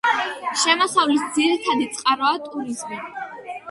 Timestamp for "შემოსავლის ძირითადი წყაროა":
0.61-2.43